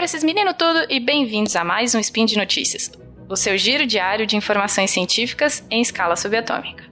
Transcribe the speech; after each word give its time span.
pra 0.00 0.06
esses 0.06 0.24
meninos 0.24 0.54
tudo 0.56 0.86
e 0.88 0.98
bem-vindos 0.98 1.54
a 1.54 1.62
mais 1.62 1.94
um 1.94 2.00
Spin 2.00 2.24
de 2.24 2.34
Notícias, 2.34 2.90
o 3.28 3.36
seu 3.36 3.58
giro 3.58 3.86
diário 3.86 4.26
de 4.26 4.34
informações 4.34 4.90
científicas 4.90 5.62
em 5.70 5.82
escala 5.82 6.16
subatômica. 6.16 6.84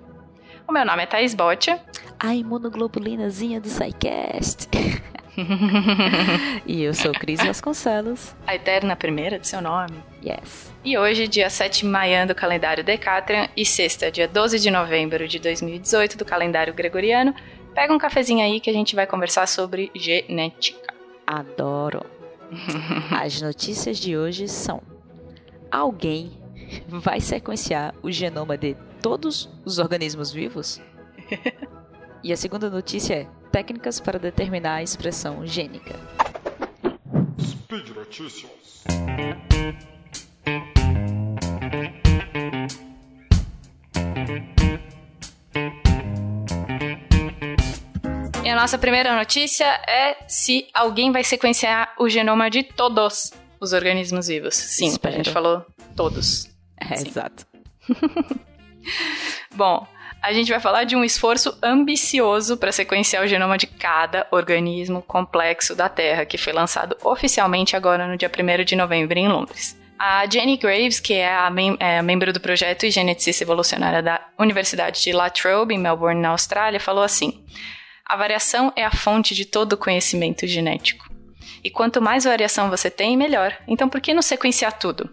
O 0.69 0.73
meu 0.73 0.85
nome 0.85 1.05
é 1.05 1.07
Thaís 1.07 1.33
Botia. 1.33 1.81
A 2.21 2.35
imunoglobulinazinha 2.35 3.63
do 3.63 3.69
SciCast. 3.71 4.69
e 6.67 6.83
eu 6.83 6.93
sou 6.93 7.13
Cris 7.13 7.43
Vasconcelos. 7.43 8.37
A 8.47 8.55
eterna 8.55 8.95
primeira 8.95 9.39
de 9.39 9.49
seu 9.49 9.63
nome. 9.63 9.97
Yes. 10.23 10.71
E 10.85 10.99
hoje, 10.99 11.27
dia 11.27 11.49
7 11.49 11.81
de 11.81 11.87
maio 11.87 12.29
do 12.29 12.35
calendário 12.35 12.85
Decatrian 12.85 13.49
e 13.57 13.65
sexta, 13.65 14.11
dia 14.11 14.29
12 14.29 14.59
de 14.59 14.71
novembro 14.71 15.27
de 15.27 15.39
2018 15.39 16.19
do 16.19 16.27
calendário 16.27 16.75
gregoriano, 16.75 17.35
pega 17.75 17.91
um 17.91 17.99
cafezinho 17.99 18.45
aí 18.45 18.61
que 18.61 18.69
a 18.69 18.75
gente 18.75 18.95
vai 18.95 19.07
conversar 19.07 19.49
sobre 19.49 19.91
genética. 19.95 20.93
Adoro. 21.27 22.18
As 23.11 23.41
notícias 23.41 23.99
de 23.99 24.17
hoje 24.17 24.49
são: 24.49 24.83
alguém 25.71 26.33
vai 26.89 27.21
sequenciar 27.21 27.95
o 28.03 28.11
genoma 28.11 28.57
de 28.57 28.77
todos 29.03 29.49
os 29.65 29.79
organismos 29.79 30.31
vivos? 30.31 30.81
E 32.21 32.33
a 32.33 32.37
segunda 32.37 32.69
notícia 32.69 33.15
é: 33.15 33.29
técnicas 33.53 34.01
para 34.01 34.19
determinar 34.19 34.75
a 34.75 34.83
expressão 34.83 35.47
gênica. 35.47 35.95
Speed 37.41 37.91
Notícias. 37.91 38.85
Nossa 48.59 48.77
primeira 48.77 49.15
notícia 49.15 49.65
é 49.87 50.17
se 50.27 50.67
alguém 50.75 51.13
vai 51.13 51.23
sequenciar 51.23 51.95
o 51.97 52.09
genoma 52.09 52.51
de 52.51 52.65
todos 52.65 53.33
os 53.61 53.73
organismos 53.73 54.27
vivos. 54.27 54.57
Sim, 54.57 54.89
Espero. 54.89 55.15
a 55.15 55.17
gente 55.17 55.31
falou 55.31 55.65
todos. 55.95 56.51
É, 56.77 56.95
exato. 56.95 57.47
Bom, 59.55 59.87
a 60.21 60.33
gente 60.33 60.51
vai 60.51 60.59
falar 60.59 60.83
de 60.83 60.97
um 60.97 61.05
esforço 61.05 61.57
ambicioso 61.63 62.57
para 62.57 62.73
sequenciar 62.73 63.23
o 63.23 63.29
genoma 63.29 63.57
de 63.57 63.69
cada 63.69 64.27
organismo 64.33 65.03
complexo 65.03 65.77
da 65.77 65.89
Terra, 65.89 66.25
que 66.25 66.37
foi 66.37 66.53
lançado 66.53 66.97
oficialmente 67.05 67.77
agora 67.77 68.09
no 68.09 68.17
dia 68.17 68.29
1 68.29 68.65
de 68.65 68.75
novembro 68.75 69.17
em 69.17 69.29
Londres. 69.29 69.79
A 69.97 70.27
Jenny 70.29 70.57
Graves, 70.57 70.99
que 70.99 71.15
é 71.15 71.33
a 71.33 71.49
mem 71.49 71.77
é, 71.79 72.03
membro 72.03 72.33
do 72.33 72.41
projeto 72.41 72.87
e 72.87 72.91
geneticista 72.91 73.45
evolucionária 73.45 74.03
da 74.03 74.21
Universidade 74.37 75.01
de 75.01 75.13
La 75.13 75.31
Trobe, 75.31 75.77
em 75.77 75.79
Melbourne, 75.79 76.21
na 76.21 76.31
Austrália, 76.31 76.81
falou 76.81 77.05
assim: 77.05 77.45
a 78.09 78.17
variação 78.17 78.73
é 78.75 78.85
a 78.85 78.91
fonte 78.91 79.35
de 79.35 79.45
todo 79.45 79.75
o 79.75 79.77
conhecimento 79.77 80.47
genético. 80.47 81.09
E 81.63 81.71
quanto 81.71 82.01
mais 82.01 82.25
variação 82.25 82.71
você 82.71 82.91
tem, 82.91 83.17
melhor. 83.17 83.57
Então 83.69 83.89
por 83.89 84.01
que 84.01 84.15
não 84.15 84.23
sequenciar 84.23 84.79
tudo? 84.79 85.11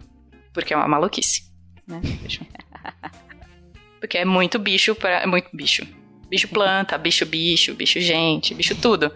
Porque 0.52 0.72
é 0.72 0.76
uma 0.76 0.88
maluquice. 0.88 1.42
Né? 1.86 2.00
Porque 4.00 4.18
é 4.18 4.24
muito 4.24 4.58
bicho 4.58 4.94
para. 4.94 5.22
É 5.22 5.26
muito 5.26 5.48
bicho. 5.52 5.86
Bicho 6.28 6.48
planta, 6.48 6.98
bicho 6.98 7.24
bicho, 7.26 7.74
bicho 7.74 8.00
gente, 8.00 8.54
bicho 8.54 8.74
tudo. 8.76 9.12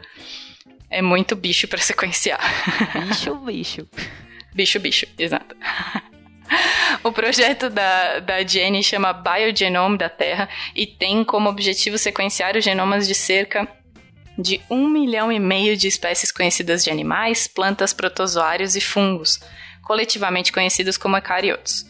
É 0.89 1.01
muito 1.01 1.37
bicho 1.37 1.69
para 1.69 1.79
sequenciar. 1.83 2.41
Bicho 3.09 3.35
bicho. 3.37 3.89
bicho 4.55 4.81
bicho, 4.81 5.07
exato. 5.19 5.55
O 7.05 7.13
projeto 7.13 7.71
da, 7.71 8.21
da 8.21 8.43
Jenny 8.47 8.83
chama 8.83 9.13
Biogenome 9.13 9.97
da 9.97 10.09
Terra 10.09 10.49
e 10.75 10.87
tem 10.87 11.25
como 11.25 11.49
objetivo 11.49 11.97
sequenciar 11.97 12.57
os 12.57 12.65
genomas 12.65 13.09
de 13.09 13.15
cerca 13.15 13.67
de 14.39 14.61
um 14.71 14.89
milhão 14.89 15.31
e 15.31 15.39
meio 15.39 15.77
de 15.77 15.87
espécies 15.89 16.33
conhecidas 16.33 16.83
de 16.83 16.91
animais, 16.91 17.47
plantas, 17.47 17.93
protozoários 17.93 18.77
e 18.77 18.81
fungos, 18.81 19.41
coletivamente 19.83 20.53
conhecidos 20.53 20.97
como 20.97 21.17
eucariotos, 21.17 21.87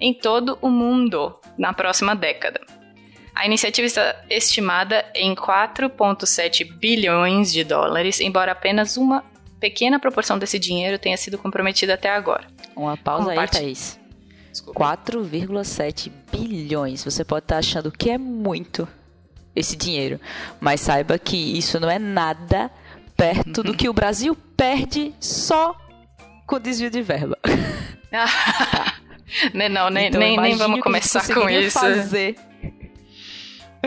em 0.00 0.14
todo 0.14 0.58
o 0.62 0.70
mundo 0.70 1.38
na 1.58 1.72
próxima 1.72 2.14
década. 2.14 2.60
A 3.34 3.46
iniciativa 3.46 3.86
está 3.86 4.24
estimada 4.28 5.04
em 5.14 5.34
4,7 5.34 6.64
bilhões 6.78 7.52
de 7.52 7.64
dólares, 7.64 8.20
embora 8.20 8.52
apenas 8.52 8.96
uma 8.96 9.24
pequena 9.58 9.98
proporção 9.98 10.38
desse 10.38 10.58
dinheiro 10.58 10.98
tenha 10.98 11.16
sido 11.16 11.38
comprometida 11.38 11.94
até 11.94 12.10
agora. 12.10 12.46
Uma 12.74 12.96
pausa 12.96 13.32
aí, 13.32 13.48
Thaís. 13.48 13.99
4,7 14.52 16.10
bilhões. 16.32 17.04
Você 17.04 17.24
pode 17.24 17.44
estar 17.44 17.58
achando 17.58 17.90
que 17.90 18.10
é 18.10 18.18
muito 18.18 18.88
esse 19.54 19.76
dinheiro, 19.76 20.20
mas 20.60 20.80
saiba 20.80 21.18
que 21.18 21.36
isso 21.36 21.78
não 21.80 21.90
é 21.90 21.98
nada 21.98 22.70
perto 23.16 23.62
do 23.62 23.74
que 23.74 23.88
o 23.88 23.92
Brasil 23.92 24.36
perde 24.56 25.14
só 25.20 25.76
com 26.46 26.58
desvio 26.58 26.90
de 26.90 27.02
verba. 27.02 27.38
Né, 29.54 29.68
não, 29.68 29.88
nem, 29.90 30.08
então, 30.08 30.20
nem, 30.20 30.36
nem 30.36 30.56
vamos 30.56 30.80
começar 30.80 31.24
com 31.32 31.48
isso. 31.48 31.78
Fazer. 31.78 32.34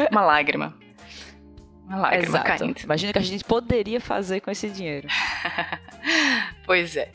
Uma 0.10 0.22
lágrima. 0.22 0.74
Uma 1.86 1.98
lágrima 1.98 2.38
Exato. 2.38 2.46
caindo. 2.46 2.80
Imagina 2.82 3.10
o 3.10 3.14
que 3.14 3.20
a 3.20 3.24
gente 3.24 3.44
poderia 3.44 4.00
fazer 4.00 4.40
com 4.40 4.50
esse 4.50 4.70
dinheiro. 4.70 5.08
pois 6.66 6.96
é. 6.96 7.12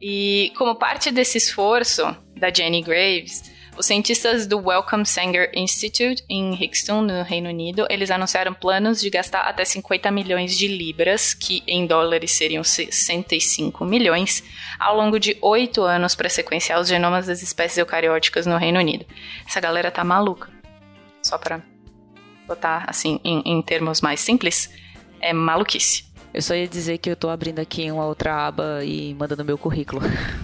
E 0.00 0.52
como 0.56 0.76
parte 0.76 1.10
desse 1.10 1.38
esforço 1.38 2.04
da 2.42 2.52
Jenny 2.52 2.82
Graves, 2.82 3.52
os 3.78 3.86
cientistas 3.86 4.48
do 4.48 4.58
Wellcome 4.58 5.06
Sanger 5.06 5.48
Institute 5.54 6.24
em 6.28 6.52
Hickston, 6.54 7.02
no 7.02 7.22
Reino 7.22 7.48
Unido, 7.48 7.86
eles 7.88 8.10
anunciaram 8.10 8.52
planos 8.52 9.00
de 9.00 9.08
gastar 9.08 9.42
até 9.42 9.64
50 9.64 10.10
milhões 10.10 10.58
de 10.58 10.66
libras, 10.66 11.34
que 11.34 11.62
em 11.68 11.86
dólares 11.86 12.32
seriam 12.32 12.64
65 12.64 13.84
milhões, 13.84 14.42
ao 14.76 14.96
longo 14.96 15.20
de 15.20 15.38
oito 15.40 15.82
anos 15.82 16.16
para 16.16 16.28
sequenciar 16.28 16.80
os 16.80 16.88
genomas 16.88 17.28
das 17.28 17.42
espécies 17.42 17.78
eucarióticas 17.78 18.44
no 18.44 18.56
Reino 18.56 18.80
Unido. 18.80 19.06
Essa 19.46 19.60
galera 19.60 19.92
tá 19.92 20.02
maluca. 20.02 20.50
Só 21.22 21.38
para 21.38 21.62
botar 22.44 22.86
assim 22.88 23.20
em, 23.22 23.40
em 23.46 23.62
termos 23.62 24.00
mais 24.00 24.18
simples, 24.18 24.68
é 25.20 25.32
maluquice. 25.32 26.04
Eu 26.34 26.42
só 26.42 26.56
ia 26.56 26.66
dizer 26.66 26.98
que 26.98 27.08
eu 27.08 27.14
tô 27.14 27.30
abrindo 27.30 27.60
aqui 27.60 27.88
uma 27.88 28.04
outra 28.04 28.48
aba 28.48 28.84
e 28.84 29.14
mandando 29.14 29.44
meu 29.44 29.56
currículo. 29.56 30.02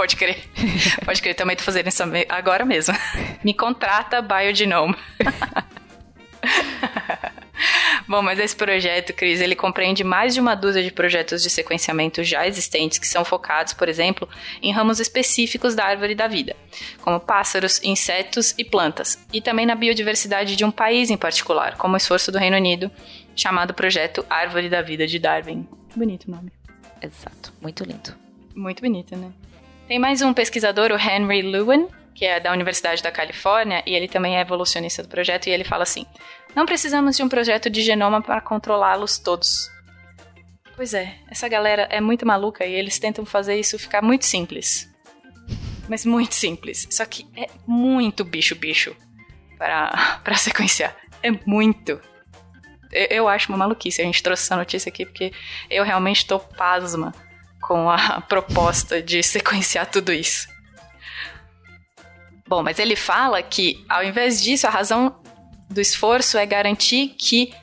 Pode 0.00 0.16
crer. 0.16 0.38
Pode 1.04 1.20
crer, 1.20 1.34
também 1.34 1.54
tô 1.54 1.62
fazendo 1.62 1.88
isso 1.88 2.02
agora 2.30 2.64
mesmo. 2.64 2.94
Me 3.44 3.52
contrata 3.52 4.22
Biogenome. 4.22 4.96
Bom, 8.08 8.22
mas 8.22 8.38
esse 8.38 8.56
projeto, 8.56 9.12
Cris, 9.12 9.42
ele 9.42 9.54
compreende 9.54 10.02
mais 10.02 10.32
de 10.32 10.40
uma 10.40 10.54
dúzia 10.54 10.82
de 10.82 10.90
projetos 10.90 11.42
de 11.42 11.50
sequenciamento 11.50 12.24
já 12.24 12.46
existentes 12.46 12.98
que 12.98 13.06
são 13.06 13.26
focados, 13.26 13.74
por 13.74 13.90
exemplo, 13.90 14.26
em 14.62 14.72
ramos 14.72 15.00
específicos 15.00 15.74
da 15.74 15.84
árvore 15.84 16.14
da 16.14 16.26
vida, 16.26 16.56
como 17.02 17.20
pássaros, 17.20 17.78
insetos 17.84 18.54
e 18.56 18.64
plantas, 18.64 19.18
e 19.30 19.42
também 19.42 19.66
na 19.66 19.74
biodiversidade 19.74 20.56
de 20.56 20.64
um 20.64 20.70
país 20.70 21.10
em 21.10 21.16
particular, 21.18 21.76
como 21.76 21.92
o 21.92 21.98
esforço 21.98 22.32
do 22.32 22.38
Reino 22.38 22.56
Unido 22.56 22.90
chamado 23.36 23.74
Projeto 23.74 24.24
Árvore 24.30 24.70
da 24.70 24.80
Vida 24.80 25.06
de 25.06 25.18
Darwin. 25.18 25.68
Bonito 25.94 26.26
o 26.26 26.30
nome. 26.30 26.50
Exato, 27.02 27.52
muito 27.60 27.84
lindo. 27.84 28.14
Muito 28.56 28.80
bonito, 28.80 29.14
né? 29.14 29.30
Tem 29.90 29.98
mais 29.98 30.22
um 30.22 30.32
pesquisador, 30.32 30.92
o 30.92 30.96
Henry 30.96 31.42
Lewin, 31.42 31.88
que 32.14 32.24
é 32.24 32.38
da 32.38 32.52
Universidade 32.52 33.02
da 33.02 33.10
Califórnia, 33.10 33.82
e 33.84 33.92
ele 33.92 34.06
também 34.06 34.36
é 34.36 34.40
evolucionista 34.40 35.02
do 35.02 35.08
projeto, 35.08 35.48
e 35.48 35.50
ele 35.50 35.64
fala 35.64 35.82
assim: 35.82 36.06
Não 36.54 36.64
precisamos 36.64 37.16
de 37.16 37.24
um 37.24 37.28
projeto 37.28 37.68
de 37.68 37.82
genoma 37.82 38.22
para 38.22 38.40
controlá-los 38.40 39.18
todos. 39.18 39.68
Pois 40.76 40.94
é, 40.94 41.16
essa 41.28 41.48
galera 41.48 41.88
é 41.90 42.00
muito 42.00 42.24
maluca 42.24 42.64
e 42.64 42.72
eles 42.72 43.00
tentam 43.00 43.26
fazer 43.26 43.58
isso 43.58 43.80
ficar 43.80 44.00
muito 44.00 44.26
simples. 44.26 44.88
Mas 45.88 46.06
muito 46.06 46.36
simples. 46.36 46.86
Só 46.88 47.04
que 47.04 47.26
é 47.36 47.48
muito 47.66 48.24
bicho-bicho 48.24 48.94
para 49.58 50.14
sequenciar. 50.38 50.94
É 51.20 51.32
muito 51.44 52.00
eu 52.92 53.26
acho 53.28 53.48
uma 53.48 53.58
maluquice. 53.58 54.00
A 54.00 54.04
gente 54.04 54.22
trouxe 54.22 54.44
essa 54.44 54.56
notícia 54.56 54.88
aqui 54.88 55.04
porque 55.04 55.32
eu 55.68 55.82
realmente 55.82 56.18
estou 56.18 56.38
pasma 56.38 57.12
com 57.70 57.88
a 57.88 58.20
proposta 58.28 59.00
de 59.00 59.22
sequenciar 59.22 59.86
tudo 59.86 60.12
isso. 60.12 60.48
Bom, 62.48 62.64
mas 62.64 62.80
ele 62.80 62.96
fala 62.96 63.40
que, 63.44 63.84
ao 63.88 64.02
invés 64.02 64.42
disso, 64.42 64.66
a 64.66 64.70
razão 64.70 65.22
do 65.70 65.80
esforço 65.80 66.36
é 66.36 66.44
garantir 66.44 67.14
que 67.16 67.54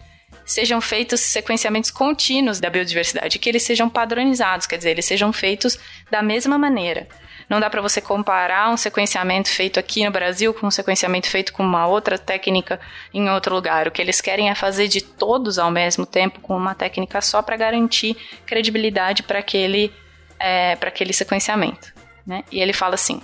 sejam 0.45 0.79
feitos 0.79 1.19
sequenciamentos 1.19 1.91
contínuos 1.91 2.61
da 2.61 2.69
biodiversidade, 2.69 3.37
que 3.37 3.49
eles 3.49 3.63
sejam 3.63 3.89
padronizados, 3.89 4.65
quer 4.65 4.77
dizer, 4.77 4.91
eles 4.91 5.03
sejam 5.03 5.33
feitos 5.33 5.77
da 6.09 6.21
mesma 6.21 6.57
maneira. 6.57 7.09
Não 7.49 7.59
dá 7.59 7.69
para 7.69 7.81
você 7.81 8.01
comparar 8.01 8.69
um 8.69 8.77
sequenciamento 8.77 9.49
feito 9.49 9.79
aqui 9.79 10.03
no 10.03 10.11
Brasil 10.11 10.53
com 10.53 10.67
um 10.67 10.71
sequenciamento 10.71 11.29
feito 11.29 11.53
com 11.53 11.63
uma 11.63 11.87
outra 11.87 12.17
técnica 12.17 12.79
em 13.13 13.29
outro 13.29 13.55
lugar. 13.55 13.87
O 13.87 13.91
que 13.91 14.01
eles 14.01 14.19
querem 14.19 14.49
é 14.49 14.55
fazer 14.55 14.87
de 14.87 15.01
todos 15.01 15.57
ao 15.57 15.71
mesmo 15.71 16.05
tempo 16.05 16.41
com 16.41 16.57
uma 16.57 16.75
técnica 16.75 17.21
só 17.21 17.41
para 17.41 17.55
garantir 17.55 18.17
credibilidade 18.45 19.23
para 19.23 19.39
aquele, 19.39 19.93
é, 20.37 20.75
para 20.75 20.89
aquele 20.89 21.13
sequenciamento. 21.13 21.93
Né? 22.25 22.43
E 22.51 22.59
ele 22.59 22.73
fala 22.73 22.95
assim: 22.95 23.21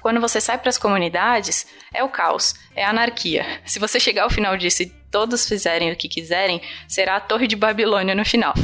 quando 0.00 0.20
você 0.20 0.40
sai 0.40 0.58
para 0.58 0.70
as 0.70 0.78
comunidades, 0.78 1.66
é 1.94 2.02
o 2.02 2.08
caos, 2.08 2.54
é 2.74 2.84
a 2.84 2.90
anarquia. 2.90 3.60
Se 3.64 3.78
você 3.78 4.00
chegar 4.00 4.24
ao 4.24 4.30
final 4.30 4.56
disso 4.56 4.82
e 4.82 4.86
todos 4.86 5.46
fizerem 5.46 5.92
o 5.92 5.96
que 5.96 6.08
quiserem, 6.08 6.60
será 6.88 7.16
a 7.16 7.20
Torre 7.20 7.46
de 7.46 7.54
Babilônia 7.54 8.14
no 8.14 8.24
final. 8.24 8.54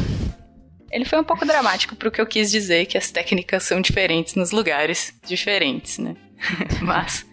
Ele 0.96 1.04
foi 1.04 1.20
um 1.20 1.24
pouco 1.24 1.44
dramático 1.44 1.94
pro 1.94 2.10
que 2.10 2.18
eu 2.18 2.26
quis 2.26 2.50
dizer, 2.50 2.86
que 2.86 2.96
as 2.96 3.10
técnicas 3.10 3.64
são 3.64 3.82
diferentes 3.82 4.34
nos 4.34 4.50
lugares 4.50 5.12
diferentes, 5.26 5.98
né? 5.98 6.16
Mas 6.80 7.26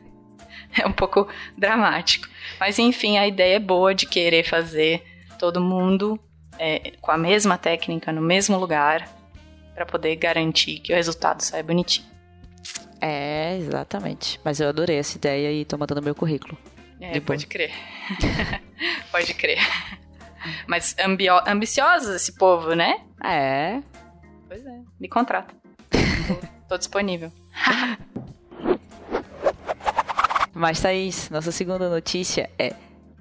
é 0.77 0.85
um 0.85 0.91
pouco 0.91 1.29
dramático. 1.57 2.27
Mas 2.59 2.77
enfim, 2.77 3.17
a 3.17 3.25
ideia 3.25 3.55
é 3.55 3.59
boa 3.59 3.95
de 3.95 4.05
querer 4.05 4.43
fazer 4.43 5.01
todo 5.39 5.61
mundo 5.61 6.19
é, 6.59 6.91
com 6.99 7.09
a 7.09 7.17
mesma 7.17 7.57
técnica 7.57 8.11
no 8.11 8.21
mesmo 8.21 8.57
lugar 8.57 9.07
para 9.73 9.85
poder 9.85 10.17
garantir 10.17 10.79
que 10.79 10.91
o 10.91 10.95
resultado 10.97 11.39
saia 11.39 11.63
bonitinho. 11.63 12.05
É, 12.99 13.55
exatamente. 13.59 14.41
Mas 14.43 14.59
eu 14.59 14.67
adorei 14.67 14.97
essa 14.97 15.17
ideia 15.17 15.49
e 15.53 15.63
tô 15.63 15.77
mandando 15.77 16.01
meu 16.01 16.13
currículo. 16.13 16.57
É, 16.99 17.17
pode 17.21 17.47
crer. 17.47 17.71
pode 19.09 19.33
crer. 19.33 19.59
Mas 20.67 20.93
ambio 20.99 21.39
ambicioso 21.47 22.13
esse 22.13 22.33
povo, 22.33 22.73
né? 22.73 22.99
É. 23.23 23.81
Pois 24.47 24.65
é. 24.65 24.81
Me 24.99 25.07
contrata. 25.07 25.53
tô, 25.89 26.47
tô 26.69 26.77
disponível. 26.77 27.31
Mas, 30.53 30.79
Thaís, 30.79 31.29
nossa 31.31 31.51
segunda 31.51 31.89
notícia 31.89 32.49
é 32.59 32.75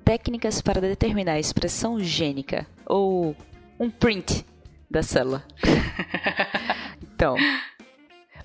técnicas 0.05 0.61
para 0.61 0.81
determinar 0.81 1.33
a 1.35 1.41
expressão 1.41 1.99
gênica 1.99 2.67
ou 2.85 3.35
um 3.81 3.89
print 3.89 4.45
da 4.91 5.03
célula. 5.03 5.43
então, 7.03 7.37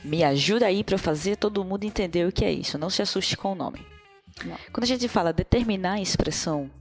me 0.04 0.24
ajuda 0.24 0.68
aí 0.68 0.84
para 0.84 0.98
fazer 0.98 1.36
todo 1.36 1.66
mundo 1.66 1.84
entender 1.84 2.26
o 2.26 2.32
que 2.32 2.46
é 2.46 2.52
isso. 2.52 2.78
Não 2.78 2.90
se 2.90 3.02
assuste 3.02 3.36
com 3.36 3.52
o 3.52 3.56
nome. 3.56 3.86
Não. 4.46 4.58
Quando 4.72 4.84
a 4.84 4.88
gente 4.88 5.08
fala 5.08 5.34
determinar 5.34 5.94
a 5.94 6.02
expressão 6.02 6.72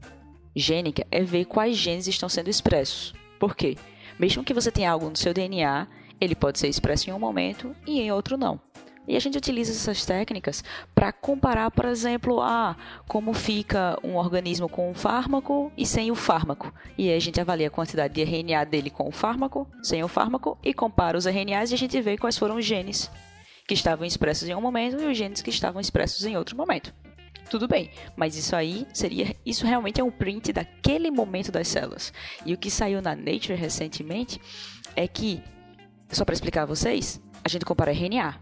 gênica, 0.55 1.06
é 1.11 1.23
ver 1.23 1.46
quais 1.46 1.76
genes 1.76 2.06
estão 2.06 2.28
sendo 2.28 2.49
expressos. 2.49 3.14
Por 3.38 3.56
quê? 3.56 3.76
Mesmo 4.19 4.45
que 4.45 4.55
você 4.55 4.71
tenha 4.71 4.91
algo 4.91 5.11
no 5.11 5.17
seu 5.17 5.35
DNA, 5.35 5.87
ele 6.21 6.35
pode 6.35 6.59
ser 6.59 6.69
expresso 6.69 7.11
em 7.11 7.13
um 7.13 7.19
momento 7.19 7.75
e 7.87 8.01
em 8.01 8.11
outro 8.11 8.37
não. 8.37 8.61
E 9.09 9.15
a 9.15 9.21
gente 9.21 9.39
utiliza 9.39 9.71
essas 9.71 10.05
técnicas 10.05 10.65
para 10.95 11.13
comparar, 11.13 11.71
por 11.71 11.85
exemplo, 11.85 12.41
a 12.41 12.77
como 13.07 13.33
fica 13.33 13.97
um 14.03 14.17
organismo 14.17 14.69
com 14.69 14.91
um 14.91 14.95
fármaco 14.95 15.71
e 15.77 15.87
sem 15.87 16.11
o 16.11 16.17
fármaco. 16.17 16.75
E 16.99 17.09
aí 17.09 17.17
a 17.17 17.21
gente 17.21 17.41
avalia 17.41 17.69
a 17.69 17.71
quantidade 17.71 18.15
de 18.15 18.23
RNA 18.23 18.65
dele 18.65 18.91
com 18.91 19.09
o 19.09 19.13
fármaco, 19.13 19.69
sem 19.81 20.03
o 20.03 20.09
fármaco, 20.09 20.59
e 20.62 20.75
compara 20.75 21.17
os 21.17 21.27
RNAs 21.27 21.71
e 21.71 21.75
a 21.75 21.79
gente 21.79 22.01
vê 22.01 22.19
quais 22.19 22.37
foram 22.37 22.57
os 22.57 22.65
genes 22.65 23.11
que 23.69 23.75
estavam 23.75 24.07
expressos 24.07 24.49
em 24.49 24.55
um 24.55 24.61
momento 24.61 25.01
e 25.01 25.07
os 25.07 25.17
genes 25.17 25.43
que 25.43 25.51
estavam 25.51 25.81
expressos 25.81 26.25
em 26.25 26.37
outro 26.37 26.57
momento 26.57 26.93
tudo 27.49 27.69
bem. 27.69 27.91
Mas 28.17 28.37
isso 28.37 28.55
aí 28.55 28.87
seria. 28.93 29.35
Isso 29.45 29.67
realmente 29.67 30.01
é 30.01 30.05
um 30.05 30.11
print 30.11 30.53
daquele 30.53 31.11
momento 31.11 31.51
das 31.53 31.69
células. 31.69 32.13
E 32.45 32.53
o 32.53 32.59
que 32.59 32.71
saiu 32.71 33.01
na 33.01 33.15
Nature 33.15 33.55
recentemente 33.55 34.41
é 34.95 35.07
que, 35.07 35.43
só 36.11 36.25
para 36.25 36.35
explicar 36.35 36.63
a 36.63 36.67
vocês, 36.67 37.21
a 37.45 37.49
gente 37.49 37.65
compara 37.65 37.93
RNA. 37.93 38.41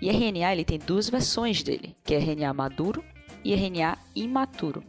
E 0.00 0.10
RNA 0.10 0.52
ele 0.52 0.64
tem 0.64 0.78
duas 0.78 1.08
versões 1.08 1.62
dele, 1.62 1.96
que 2.04 2.14
é 2.14 2.18
RNA 2.18 2.52
maduro 2.52 3.02
e 3.42 3.54
RNA 3.54 3.98
imaturo. 4.14 4.84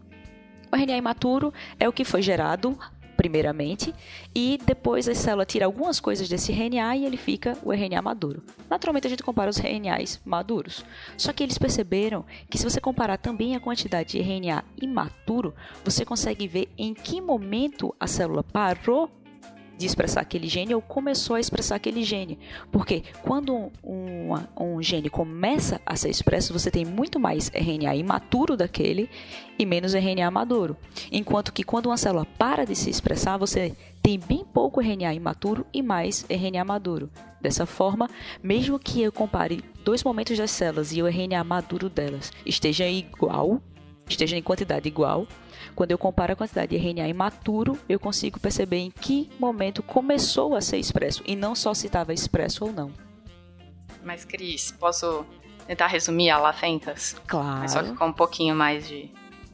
O 0.72 0.76
RNA 0.76 0.98
imaturo 0.98 1.54
é 1.80 1.88
o 1.88 1.94
que 1.94 2.04
foi 2.04 2.22
gerado 2.22 2.78
primeiramente, 3.18 3.94
e 4.34 4.60
depois 4.64 5.10
a 5.10 5.16
célula 5.16 5.46
tira 5.46 5.66
algumas 5.66 6.00
coisas 6.00 6.30
desse 6.30 6.52
RNA 6.52 6.96
e 6.98 7.06
ele 7.06 7.18
fica 7.18 7.58
o 7.64 7.74
RNA 7.74 8.02
maduro. 8.02 8.44
Naturalmente 8.70 9.08
a 9.08 9.10
gente 9.10 9.24
compara 9.24 9.50
os 9.50 9.58
RNAs 9.58 10.22
maduros. 10.24 10.86
Só 11.18 11.34
que 11.34 11.44
eles 11.44 11.58
perceberam 11.58 12.24
que 12.50 12.58
se 12.58 12.64
você 12.64 12.80
comparar 12.80 13.18
também 13.18 13.56
a 13.56 13.60
quantidade 13.60 14.12
de 14.12 14.20
RNA 14.20 14.64
imaturo, 14.80 15.54
você 15.84 16.06
consegue 16.06 16.48
ver 16.48 16.70
em 16.78 16.94
que 16.94 17.20
momento 17.20 17.94
a 18.00 18.06
célula 18.06 18.44
parou 18.44 19.10
de 19.78 19.86
expressar 19.86 20.22
aquele 20.22 20.48
gene 20.48 20.74
ou 20.74 20.82
começou 20.82 21.36
a 21.36 21.40
expressar 21.40 21.76
aquele 21.76 22.04
gene. 22.04 22.40
Porque 22.72 23.04
quando 23.22 23.54
um, 23.54 23.72
um, 23.84 24.34
um, 24.60 24.82
gene 24.82 25.10
começa 25.10 25.80
a 25.86 25.96
ser 25.96 26.10
expresso, 26.10 26.54
você 26.54 26.72
tem 26.72 26.84
muito 26.84 27.20
mais 27.20 27.50
RNA 27.54 27.96
imaturo 27.96 28.58
daquele 28.58 29.10
e 29.58 29.66
menos 29.66 29.94
RNA 29.94 30.30
maduro. 30.32 30.76
Enquanto 31.12 31.54
que 31.54 31.64
quando 31.64 31.88
uma 31.88 31.98
célula 31.98 32.26
para 32.38 32.66
de 32.66 32.76
se 32.76 32.90
expressar, 32.90 33.38
você 33.38 33.76
tem 34.02 34.20
bem 34.20 34.46
pouco 34.46 34.82
RNA 34.82 35.14
imaturo 35.14 35.66
e 35.74 35.82
mais 35.82 36.26
RNA 36.30 36.64
maduro. 36.64 37.10
Dessa 37.40 37.66
forma, 37.66 38.10
mesmo 38.42 38.80
que 38.80 39.02
eu 39.02 39.12
compare 39.12 39.64
dois 39.84 40.04
momentos 40.04 40.38
das 40.38 40.52
células 40.52 40.92
e 40.92 41.02
o 41.02 41.08
RNA 41.08 41.44
maduro 41.44 41.90
delas 41.90 42.32
esteja 42.46 42.88
igual, 42.88 43.62
esteja 44.10 44.36
em 44.36 44.42
quantidade 44.42 44.88
igual, 44.88 45.28
quando 45.78 45.92
eu 45.92 45.98
comparo 46.00 46.34
a 46.34 46.36
quantidade 46.36 46.76
de 46.76 46.76
RNA 46.76 47.08
imaturo, 47.08 47.80
eu 47.88 48.00
consigo 48.00 48.40
perceber 48.40 48.78
em 48.78 48.90
que 48.90 49.30
momento 49.38 49.84
começou 49.84 50.56
a 50.56 50.60
ser 50.60 50.78
expresso 50.78 51.22
e 51.24 51.36
não 51.36 51.54
só 51.54 51.72
se 51.72 51.86
estava 51.86 52.12
expresso 52.12 52.66
ou 52.66 52.74
não. 52.74 52.92
Mas, 54.04 54.26
Cris, 54.26 54.72
posso 54.72 55.24
tentar 55.68 55.86
resumir 55.86 56.32
a 56.32 56.40
Lafentas? 56.40 57.16
Claro. 57.28 57.60
Mas 57.60 57.74
só 57.74 57.84
que 57.84 57.94
com 57.94 58.08
um 58.08 58.14
pouquinho 58.14 58.56
mais 58.56 58.88
de 58.88 59.12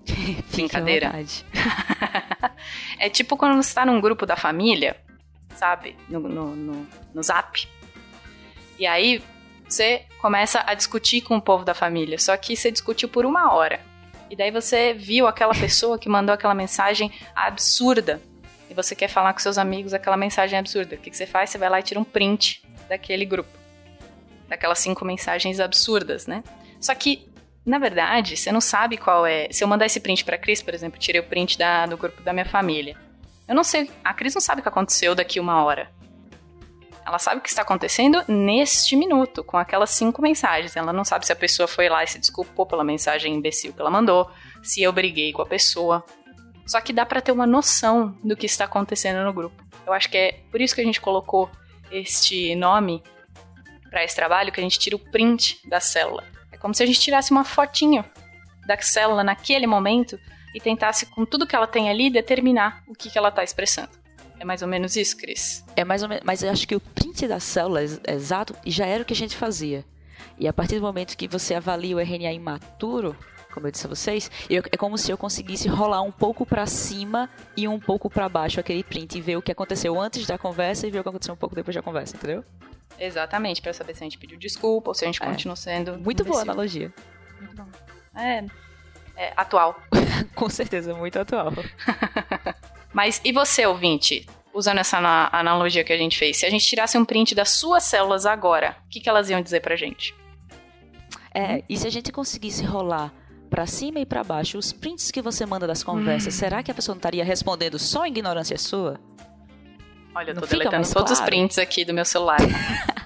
brincadeira. 0.49 1.11
é 2.97 3.09
tipo 3.09 3.35
quando 3.35 3.61
você 3.61 3.67
está 3.67 3.85
num 3.85 3.99
grupo 3.99 4.25
da 4.25 4.37
família, 4.37 4.95
sabe? 5.55 5.97
No, 6.07 6.21
no, 6.21 6.55
no, 6.55 6.87
no 7.13 7.21
zap. 7.21 7.67
E 8.79 8.87
aí 8.87 9.21
você 9.67 10.05
começa 10.21 10.63
a 10.65 10.73
discutir 10.73 11.19
com 11.19 11.35
o 11.35 11.41
povo 11.41 11.65
da 11.65 11.73
família. 11.73 12.17
Só 12.17 12.37
que 12.37 12.55
você 12.55 12.71
discutiu 12.71 13.09
por 13.09 13.25
uma 13.25 13.53
hora. 13.53 13.81
E 14.33 14.35
daí 14.35 14.49
você 14.49 14.95
viu 14.95 15.27
aquela 15.27 15.53
pessoa 15.53 15.99
que 15.99 16.09
mandou 16.09 16.33
aquela 16.33 16.55
mensagem 16.55 17.11
absurda. 17.35 18.19
E 18.67 18.73
você 18.73 18.95
quer 18.95 19.07
falar 19.07 19.31
com 19.31 19.37
seus 19.37 19.59
amigos 19.59 19.93
aquela 19.93 20.17
mensagem 20.17 20.57
absurda. 20.57 20.95
O 20.95 20.97
que, 20.97 21.11
que 21.11 21.15
você 21.15 21.27
faz? 21.27 21.51
Você 21.51 21.59
vai 21.59 21.69
lá 21.69 21.79
e 21.79 21.83
tira 21.83 21.99
um 21.99 22.03
print 22.03 22.63
daquele 22.89 23.25
grupo. 23.25 23.51
Daquelas 24.49 24.79
cinco 24.79 25.05
mensagens 25.05 25.59
absurdas, 25.59 26.25
né? 26.25 26.43
Só 26.81 26.95
que, 26.95 27.31
na 27.63 27.77
verdade, 27.77 28.35
você 28.35 28.51
não 28.51 28.59
sabe 28.59 28.97
qual 28.97 29.23
é. 29.23 29.49
Se 29.51 29.63
eu 29.63 29.67
mandar 29.67 29.85
esse 29.85 29.99
print 29.99 30.25
pra 30.25 30.35
Cris, 30.35 30.63
por 30.63 30.73
exemplo, 30.73 30.99
tirei 30.99 31.21
o 31.21 31.25
print 31.25 31.55
da, 31.55 31.85
do 31.85 31.95
grupo 31.95 32.19
da 32.23 32.33
minha 32.33 32.45
família. 32.45 32.97
Eu 33.47 33.53
não 33.53 33.63
sei. 33.63 33.91
A 34.03 34.15
Cris 34.15 34.33
não 34.33 34.41
sabe 34.41 34.61
o 34.61 34.63
que 34.63 34.69
aconteceu 34.69 35.13
daqui 35.13 35.39
uma 35.39 35.63
hora. 35.63 35.91
Ela 37.05 37.19
sabe 37.19 37.39
o 37.39 37.41
que 37.41 37.49
está 37.49 37.61
acontecendo 37.61 38.23
neste 38.27 38.95
minuto, 38.95 39.43
com 39.43 39.57
aquelas 39.57 39.89
cinco 39.89 40.21
mensagens. 40.21 40.75
Ela 40.75 40.93
não 40.93 41.03
sabe 41.03 41.25
se 41.25 41.33
a 41.33 41.35
pessoa 41.35 41.67
foi 41.67 41.89
lá 41.89 42.03
e 42.03 42.07
se 42.07 42.17
desculpou 42.17 42.65
pela 42.65 42.83
mensagem 42.83 43.33
imbecil 43.33 43.73
que 43.73 43.81
ela 43.81 43.91
mandou, 43.91 44.29
se 44.61 44.81
eu 44.81 44.91
briguei 44.93 45.33
com 45.33 45.41
a 45.41 45.45
pessoa. 45.45 46.05
Só 46.65 46.79
que 46.79 46.93
dá 46.93 47.05
para 47.05 47.21
ter 47.21 47.31
uma 47.31 47.45
noção 47.45 48.17
do 48.23 48.37
que 48.37 48.45
está 48.45 48.65
acontecendo 48.65 49.23
no 49.23 49.33
grupo. 49.33 49.61
Eu 49.85 49.91
acho 49.91 50.09
que 50.09 50.17
é 50.17 50.39
por 50.49 50.61
isso 50.61 50.73
que 50.73 50.81
a 50.81 50.85
gente 50.85 51.01
colocou 51.01 51.49
este 51.91 52.55
nome 52.55 53.03
para 53.89 54.03
esse 54.03 54.15
trabalho, 54.15 54.51
que 54.51 54.59
a 54.59 54.63
gente 54.63 54.79
tira 54.79 54.95
o 54.95 54.99
print 54.99 55.59
da 55.67 55.79
célula. 55.79 56.23
É 56.51 56.57
como 56.57 56.73
se 56.73 56.81
a 56.81 56.85
gente 56.85 56.99
tirasse 56.99 57.31
uma 57.31 57.43
fotinho 57.43 58.03
da 58.65 58.79
célula 58.81 59.23
naquele 59.23 59.67
momento 59.67 60.17
e 60.55 60.59
tentasse, 60.59 61.05
com 61.07 61.25
tudo 61.25 61.45
que 61.45 61.55
ela 61.55 61.67
tem 61.67 61.89
ali, 61.89 62.09
determinar 62.09 62.83
o 62.87 62.93
que, 62.93 63.09
que 63.09 63.17
ela 63.17 63.29
está 63.29 63.43
expressando. 63.43 63.89
É 64.39 64.45
mais 64.45 64.61
ou 64.61 64.67
menos 64.67 64.95
isso, 64.95 65.15
Cris? 65.17 65.63
É 65.75 65.83
mais 65.83 66.03
ou 66.03 66.09
menos, 66.09 66.23
mas 66.25 66.43
eu 66.43 66.51
acho 66.51 66.67
que 66.67 66.75
o 66.75 66.79
print 67.13 67.27
da 67.27 67.39
célula 67.39 67.81
exato 67.83 68.55
já 68.65 68.85
era 68.85 69.03
o 69.03 69.05
que 69.05 69.13
a 69.13 69.15
gente 69.15 69.37
fazia. 69.37 69.85
E 70.37 70.47
a 70.47 70.53
partir 70.53 70.75
do 70.75 70.81
momento 70.81 71.15
que 71.15 71.27
você 71.27 71.53
avalia 71.53 71.95
o 71.95 71.99
RNA 71.99 72.33
imaturo, 72.33 73.15
como 73.53 73.67
eu 73.67 73.71
disse 73.71 73.85
a 73.85 73.89
vocês, 73.89 74.31
eu, 74.49 74.63
é 74.71 74.75
como 74.77 74.97
se 74.97 75.11
eu 75.11 75.17
conseguisse 75.17 75.67
rolar 75.67 76.01
um 76.01 76.11
pouco 76.11 76.43
para 76.43 76.65
cima 76.65 77.29
e 77.55 77.67
um 77.67 77.79
pouco 77.79 78.09
para 78.09 78.27
baixo 78.27 78.59
aquele 78.59 78.83
print 78.83 79.15
e 79.15 79.21
ver 79.21 79.37
o 79.37 79.41
que 79.41 79.51
aconteceu 79.51 79.99
antes 79.99 80.25
da 80.25 80.37
conversa 80.37 80.87
e 80.87 80.91
ver 80.91 80.99
o 80.99 81.03
que 81.03 81.09
aconteceu 81.09 81.35
um 81.35 81.37
pouco 81.37 81.53
depois 81.53 81.75
da 81.75 81.83
conversa, 81.83 82.15
entendeu? 82.15 82.43
Exatamente, 82.99 83.61
para 83.61 83.73
saber 83.73 83.93
se 83.95 84.03
a 84.03 84.05
gente 84.05 84.17
pediu 84.17 84.39
desculpa 84.39 84.89
ou 84.89 84.95
se 84.95 85.05
a 85.05 85.07
gente 85.07 85.21
é. 85.21 85.25
continua 85.25 85.55
sendo. 85.55 85.99
Muito 85.99 86.23
boa 86.23 86.41
analogia. 86.41 86.91
Muito 87.39 87.55
bom. 87.55 87.67
É, 88.15 88.45
é 89.15 89.33
atual. 89.37 89.79
Com 90.33 90.49
certeza, 90.49 90.95
muito 90.95 91.19
atual. 91.19 91.51
Mas 92.91 93.21
e 93.23 93.31
você, 93.31 93.65
ouvinte? 93.65 94.27
Usando 94.53 94.77
essa 94.77 94.97
analogia 95.31 95.83
que 95.83 95.91
a 95.91 95.97
gente 95.97 96.17
fez, 96.17 96.37
se 96.37 96.45
a 96.45 96.49
gente 96.49 96.65
tirasse 96.65 96.97
um 96.97 97.03
print 97.03 97.33
das 97.33 97.49
suas 97.49 97.83
células 97.83 98.25
agora, 98.25 98.77
o 98.85 98.89
que, 98.89 98.99
que 98.99 99.09
elas 99.09 99.29
iam 99.29 99.41
dizer 99.41 99.61
pra 99.61 99.75
gente? 99.75 100.15
É, 101.33 101.63
e 101.67 101.75
se 101.75 101.87
a 101.87 101.89
gente 101.89 102.11
conseguisse 102.11 102.63
rolar 102.63 103.11
para 103.49 103.65
cima 103.65 103.99
e 103.99 104.05
para 104.05 104.23
baixo 104.23 104.57
os 104.57 104.71
prints 104.71 105.09
que 105.09 105.21
você 105.21 105.45
manda 105.45 105.65
das 105.65 105.83
conversas, 105.83 106.35
hum. 106.35 106.37
será 106.37 106.61
que 106.61 106.69
a 106.69 106.73
pessoa 106.73 106.93
não 106.93 106.99
estaria 106.99 107.23
respondendo 107.23 107.79
só 107.79 108.05
ignorância 108.05 108.57
sua? 108.57 108.99
Olha, 110.13 110.29
eu 110.29 110.35
tô 110.35 110.41
não 110.41 110.47
deletando 110.47 110.87
todos 110.87 110.93
claro. 110.93 111.11
os 111.11 111.21
prints 111.21 111.57
aqui 111.57 111.83
do 111.83 111.93
meu 111.93 112.05
celular. 112.05 112.37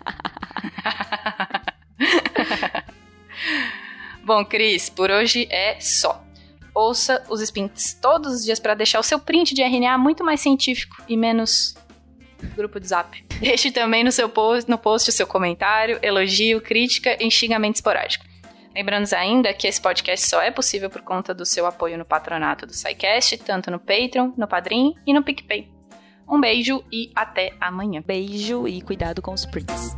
Bom, 4.24 4.44
Cris, 4.44 4.90
por 4.90 5.10
hoje 5.10 5.48
é 5.50 5.80
só 5.80 6.22
ouça 6.78 7.24
os 7.28 7.42
sprints 7.42 7.96
todos 8.00 8.36
os 8.36 8.46
dias 8.46 8.60
para 8.60 8.76
deixar 8.76 9.00
o 9.00 9.04
seu 9.04 9.18
print 9.18 9.54
de 9.56 9.64
RNA 9.64 9.98
muito 9.98 10.24
mais 10.24 10.40
científico 10.40 11.02
e 11.08 11.18
menos 11.18 11.76
grupo 12.56 12.80
de 12.80 12.88
zap. 12.88 13.26
Deixe 13.42 13.72
também 13.72 14.04
no 14.04 14.12
seu 14.12 14.30
post, 14.30 14.70
no 14.70 14.78
post 14.78 15.10
o 15.10 15.14
seu 15.14 15.26
comentário, 15.26 16.00
elogio, 16.04 16.62
crítica 16.62 17.18
e 17.20 17.32
xingamento 17.32 17.76
esporádico. 17.76 18.26
Lembrando 18.76 19.12
ainda 19.14 19.52
que 19.56 19.68
esse 19.68 19.82
podcast 19.82 20.28
só 20.28 20.40
é 20.40 20.52
possível 20.52 20.88
por 20.88 21.02
conta 21.02 21.34
do 21.34 21.46
seu 21.46 21.66
apoio 21.66 21.98
no 21.98 22.06
patronato 22.06 22.68
do 22.68 22.74
SciCast, 22.74 23.38
tanto 23.40 23.72
no 23.72 23.80
Patreon, 23.80 24.34
no 24.38 24.48
Padrim 24.48 24.94
e 25.06 25.14
no 25.14 25.24
PicPay. 25.24 25.68
Um 26.30 26.40
beijo 26.40 26.84
e 26.92 27.12
até 27.16 27.54
amanhã. 27.60 28.04
Beijo 28.06 28.68
e 28.68 28.82
cuidado 28.82 29.20
com 29.20 29.34
os 29.34 29.48
prints. 29.48 29.96